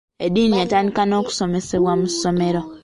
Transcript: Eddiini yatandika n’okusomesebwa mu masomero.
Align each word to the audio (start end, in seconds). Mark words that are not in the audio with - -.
Eddiini 0.25 0.55
yatandika 0.61 1.01
n’okusomesebwa 1.05 1.91
mu 1.99 2.05
masomero. 2.07 2.61